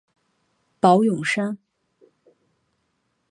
[0.79, 1.59] 宝永山。